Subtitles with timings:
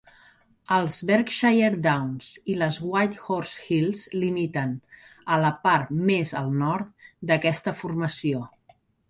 [0.75, 4.73] Els Berkshire Downs i les White Horse Hills limiten
[5.37, 8.43] a la part més al nord d'aquesta formació.